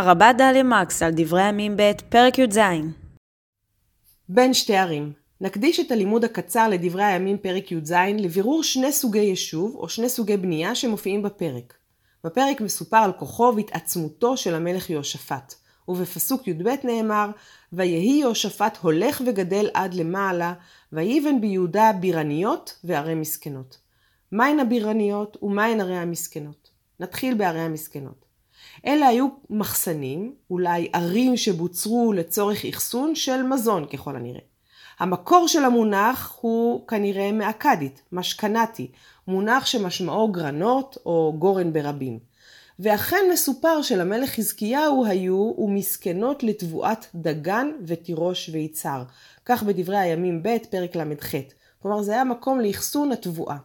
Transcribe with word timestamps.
הרבה 0.00 0.32
דליה 0.32 0.62
מקס 0.62 1.02
על 1.02 1.12
דברי 1.16 1.42
הימים 1.42 1.76
ב', 1.76 1.92
פרק 2.08 2.38
י"ז. 2.38 2.58
בין 4.28 4.54
שתי 4.54 4.76
ערים. 4.76 5.12
נקדיש 5.40 5.80
את 5.80 5.90
הלימוד 5.90 6.24
הקצר 6.24 6.68
לדברי 6.68 7.04
הימים 7.04 7.38
פרק 7.38 7.72
י"ז 7.72 7.92
לבירור 8.18 8.62
שני 8.62 8.92
סוגי 8.92 9.18
יישוב 9.18 9.76
או 9.76 9.88
שני 9.88 10.08
סוגי 10.08 10.36
בנייה 10.36 10.74
שמופיעים 10.74 11.22
בפרק. 11.22 11.74
בפרק 12.24 12.60
מסופר 12.60 12.96
על 12.96 13.12
כוחו 13.12 13.52
והתעצמותו 13.56 14.36
של 14.36 14.54
המלך 14.54 14.90
יהושפט, 14.90 15.54
ובפסוק 15.88 16.48
י"ב 16.48 16.68
נאמר 16.84 17.30
ויהי 17.72 18.18
יהושפט 18.20 18.78
הולך 18.82 19.22
וגדל 19.26 19.68
עד 19.74 19.94
למעלה, 19.94 20.52
ויבן 20.92 21.40
ביהודה 21.40 21.90
בירניות 22.00 22.78
וערי 22.84 23.14
מסכנות. 23.14 23.78
מהן 24.32 24.60
הבירניות 24.60 25.36
ומהן 25.42 25.80
ערי 25.80 25.96
המסכנות? 25.96 26.70
נתחיל 27.00 27.34
בערי 27.34 27.60
המסכנות. 27.60 28.31
אלה 28.86 29.06
היו 29.06 29.28
מחסנים, 29.50 30.34
אולי 30.50 30.88
ערים 30.92 31.36
שבוצרו 31.36 32.12
לצורך 32.12 32.64
אחסון 32.64 33.14
של 33.14 33.42
מזון 33.42 33.86
ככל 33.86 34.16
הנראה. 34.16 34.40
המקור 34.98 35.48
של 35.48 35.64
המונח 35.64 36.38
הוא 36.40 36.88
כנראה 36.88 37.32
מאכדית, 37.32 38.02
משכנתי, 38.12 38.90
מונח 39.28 39.66
שמשמעו 39.66 40.32
גרנות 40.32 40.98
או 41.06 41.34
גורן 41.38 41.72
ברבים. 41.72 42.18
ואכן 42.78 43.24
מסופר 43.32 43.82
שלמלך 43.82 44.30
חזקיהו 44.30 45.06
היו 45.06 45.52
ומסכנות 45.58 46.42
לתבואת 46.42 47.06
דגן 47.14 47.70
ותירוש 47.86 48.50
ויצהר. 48.52 49.04
כך 49.46 49.62
בדברי 49.62 49.98
הימים 49.98 50.42
ב' 50.42 50.56
פרק 50.70 50.96
ל"ח. 50.96 51.34
כלומר 51.82 52.02
זה 52.02 52.12
היה 52.12 52.24
מקום 52.24 52.60
לאחסון 52.60 53.12
התבואה. 53.12 53.56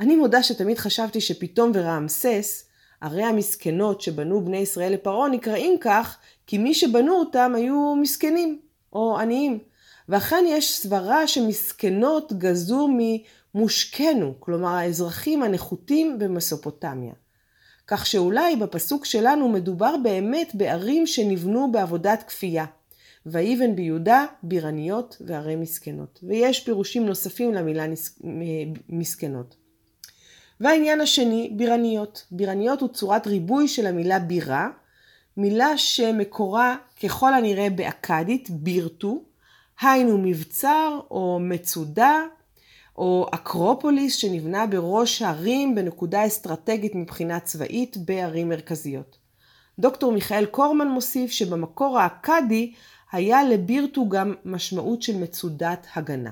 אני 0.00 0.16
מודה 0.16 0.42
שתמיד 0.42 0.78
חשבתי 0.78 1.20
שפתאום 1.20 1.70
ורעמסס 1.74 2.65
ערי 3.00 3.22
המסכנות 3.22 4.00
שבנו 4.00 4.44
בני 4.44 4.56
ישראל 4.56 4.92
לפרעה 4.92 5.28
נקראים 5.28 5.78
כך 5.80 6.18
כי 6.46 6.58
מי 6.58 6.74
שבנו 6.74 7.14
אותם 7.14 7.52
היו 7.56 7.94
מסכנים 7.96 8.60
או 8.92 9.18
עניים. 9.18 9.58
ואכן 10.08 10.44
יש 10.48 10.78
סברה 10.78 11.26
שמסכנות 11.26 12.32
גזו 12.32 12.88
ממושכנו, 13.54 14.34
כלומר 14.40 14.68
האזרחים 14.68 15.42
הנחותים 15.42 16.18
במסופוטמיה. 16.18 17.14
כך 17.86 18.06
שאולי 18.06 18.56
בפסוק 18.56 19.04
שלנו 19.04 19.48
מדובר 19.48 19.94
באמת 20.02 20.54
בערים 20.54 21.06
שנבנו 21.06 21.72
בעבודת 21.72 22.24
כפייה. 22.26 22.64
ויבן 23.26 23.76
ביהודה 23.76 24.26
בירניות 24.42 25.16
וערי 25.26 25.56
מסכנות. 25.56 26.20
ויש 26.22 26.60
פירושים 26.60 27.06
נוספים 27.06 27.54
למילה 27.54 27.86
מסכנות. 28.88 29.65
והעניין 30.60 31.00
השני, 31.00 31.52
בירניות. 31.56 32.26
בירניות 32.30 32.80
הוא 32.80 32.88
צורת 32.88 33.26
ריבוי 33.26 33.68
של 33.68 33.86
המילה 33.86 34.18
בירה, 34.18 34.68
מילה 35.36 35.78
שמקורה 35.78 36.76
ככל 37.02 37.34
הנראה 37.34 37.70
באכדית, 37.70 38.50
בירטו, 38.50 39.22
היינו 39.80 40.18
מבצר 40.18 41.00
או 41.10 41.38
מצודה 41.40 42.22
או 42.96 43.26
אקרופוליס 43.30 44.16
שנבנה 44.16 44.66
בראש 44.66 45.22
הערים 45.22 45.74
בנקודה 45.74 46.26
אסטרטגית 46.26 46.94
מבחינה 46.94 47.40
צבאית 47.40 47.96
בערים 47.96 48.48
מרכזיות. 48.48 49.16
דוקטור 49.78 50.12
מיכאל 50.12 50.46
קורמן 50.46 50.88
מוסיף 50.88 51.30
שבמקור 51.30 51.98
האכדי 51.98 52.72
היה 53.12 53.44
לבירטו 53.44 54.08
גם 54.08 54.34
משמעות 54.44 55.02
של 55.02 55.16
מצודת 55.16 55.86
הגנה. 55.94 56.30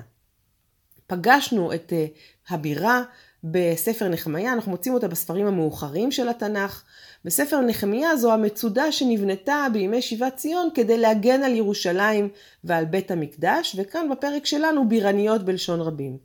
פגשנו 1.07 1.73
את 1.73 1.93
אה, 1.93 2.05
הבירה 2.49 3.03
בספר 3.51 4.07
נחמיה, 4.07 4.53
אנחנו 4.53 4.71
מוצאים 4.71 4.93
אותה 4.93 5.07
בספרים 5.07 5.47
המאוחרים 5.47 6.11
של 6.11 6.29
התנ"ך. 6.29 6.83
בספר 7.25 7.61
נחמיה 7.61 8.17
זו 8.17 8.33
המצודה 8.33 8.91
שנבנתה 8.91 9.67
בימי 9.73 10.01
שיבת 10.01 10.35
ציון 10.35 10.69
כדי 10.73 10.97
להגן 10.97 11.43
על 11.43 11.55
ירושלים 11.55 12.29
ועל 12.63 12.85
בית 12.85 13.11
המקדש, 13.11 13.75
וכאן 13.79 14.09
בפרק 14.11 14.45
שלנו 14.45 14.89
בירניות 14.89 15.45
בלשון 15.45 15.81
רבים. 15.81 16.17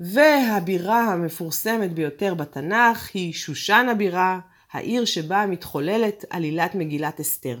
והבירה 0.00 1.04
המפורסמת 1.04 1.92
ביותר 1.92 2.34
בתנ"ך 2.34 3.10
היא 3.14 3.32
שושן 3.32 3.86
הבירה, 3.90 4.38
העיר 4.72 5.04
שבה 5.04 5.46
מתחוללת 5.46 6.24
עלילת 6.30 6.74
מגילת 6.74 7.20
אסתר. 7.20 7.58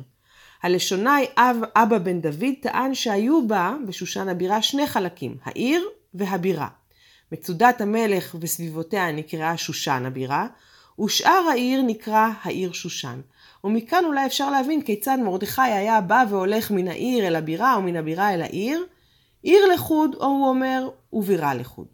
הלשונאי 0.62 1.26
אב, 1.36 1.56
אבא 1.76 1.98
בן 1.98 2.20
דוד 2.20 2.54
טען 2.62 2.94
שהיו 2.94 3.48
בה, 3.48 3.74
בשושן 3.86 4.28
הבירה, 4.28 4.62
שני 4.62 4.86
חלקים, 4.86 5.36
העיר 5.44 5.84
והבירה. 6.14 6.79
מצודת 7.32 7.80
המלך 7.80 8.36
וסביבותיה 8.40 9.12
נקראה 9.12 9.56
שושן 9.56 10.02
הבירה, 10.06 10.46
ושאר 11.00 11.44
העיר 11.50 11.82
נקרא 11.82 12.28
העיר 12.42 12.72
שושן. 12.72 13.20
ומכאן 13.64 14.04
אולי 14.04 14.26
אפשר 14.26 14.50
להבין 14.50 14.82
כיצד 14.82 15.18
מרדכי 15.24 15.62
היה 15.62 16.00
בא 16.00 16.24
והולך 16.30 16.70
מן 16.70 16.88
העיר 16.88 17.26
אל 17.26 17.36
הבירה 17.36 17.74
או 17.74 17.82
מן 17.82 17.96
הבירה 17.96 18.34
אל 18.34 18.42
העיר, 18.42 18.84
עיר 19.42 19.66
לחוד, 19.66 20.14
או 20.14 20.26
הוא 20.26 20.48
אומר, 20.48 20.88
ובירה 21.12 21.54
לחוד. 21.54 21.86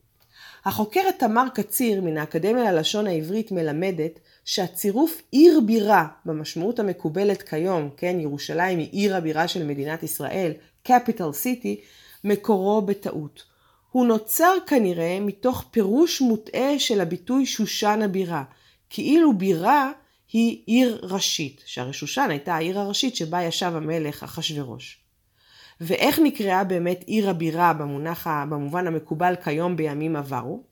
החוקרת 0.65 1.19
תמר 1.19 1.47
קציר 1.55 2.01
מן 2.01 2.19
האקדמיה 2.19 2.73
ללשון 2.73 3.07
העברית 3.07 3.53
מלמדת 3.53 4.21
שהצירוף 4.45 5.23
עיר 5.31 5.61
בירה 5.61 6.07
במשמעות 6.25 6.79
המקובלת 6.79 7.43
כיום, 7.43 7.91
כן, 7.97 8.21
ירושלים 8.21 8.79
היא 8.79 8.89
עיר 8.93 9.17
הבירה 9.17 9.49
של 9.49 9.65
מדינת 9.65 10.03
ישראל, 10.03 10.53
capital 10.89 11.33
city, 11.45 11.81
מקורו 12.25 12.83
בטעות. 12.83 13.56
הוא 13.91 14.07
נוצר 14.07 14.53
כנראה 14.67 15.19
מתוך 15.21 15.65
פירוש 15.71 16.21
מוטעה 16.21 16.79
של 16.79 17.01
הביטוי 17.01 17.47
שושן 17.47 18.03
הבירה, 18.03 18.45
כאילו 18.91 19.39
בירה 19.39 19.91
היא 20.33 20.63
עיר 20.67 21.01
ראשית, 21.03 21.63
שהרי 21.67 21.93
שושן 21.93 22.31
הייתה 22.31 22.55
העיר 22.55 22.81
הראשית 22.81 23.17
שבה 23.17 23.43
ישב 23.43 23.73
המלך 23.77 24.23
אחשורוש. 24.23 24.99
ואיך 25.81 26.19
נקראה 26.19 26.65
באמת 26.65 27.05
עיר 27.07 27.31
הבירה 27.31 27.73
במונח, 27.73 28.27
במובן 28.27 28.87
המקובל 28.87 29.35
כיום 29.45 29.77
בימים 29.77 30.17
עברו? 30.17 30.63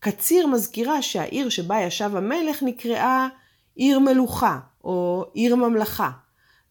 קציר 0.00 0.46
מזכירה 0.46 1.02
שהעיר 1.02 1.48
שבה 1.48 1.80
ישב 1.80 2.16
המלך 2.16 2.62
נקראה 2.62 3.28
עיר 3.74 3.98
מלוכה 3.98 4.58
או 4.84 5.26
עיר 5.34 5.56
ממלכה, 5.56 6.10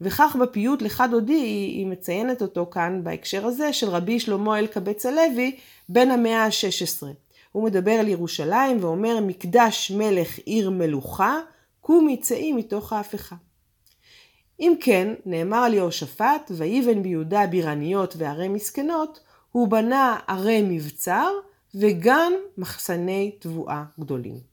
וכך 0.01 0.35
בפיוט 0.41 0.81
לך 0.81 1.03
דודי 1.11 1.33
היא 1.33 1.87
מציינת 1.87 2.41
אותו 2.41 2.65
כאן 2.71 3.03
בהקשר 3.03 3.45
הזה 3.45 3.73
של 3.73 3.89
רבי 3.89 4.19
שלמה 4.19 4.59
אלקבץ 4.59 5.05
הלוי 5.05 5.55
בן 5.89 6.11
המאה 6.11 6.45
ה-16. 6.45 7.07
הוא 7.51 7.63
מדבר 7.63 7.91
על 7.91 8.07
ירושלים 8.07 8.83
ואומר 8.83 9.19
מקדש 9.19 9.91
מלך 9.91 10.37
עיר 10.37 10.69
מלוכה, 10.69 11.39
קומי 11.81 12.17
צאי 12.17 12.53
מתוך 12.53 12.93
ההפכה. 12.93 13.35
אם 14.59 14.73
כן, 14.81 15.13
נאמר 15.25 15.57
על 15.57 15.73
יהושפט, 15.73 16.51
ויבן 16.57 17.03
ביהודה 17.03 17.47
בירניות 17.47 18.15
וערי 18.17 18.47
מסכנות, 18.47 19.19
הוא 19.51 19.67
בנה 19.67 20.17
ערי 20.27 20.61
מבצר 20.61 21.29
וגם 21.75 22.33
מחסני 22.57 23.31
תבואה 23.39 23.83
גדולים. 23.99 24.50